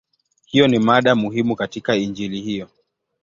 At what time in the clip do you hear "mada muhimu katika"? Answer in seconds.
0.79-1.95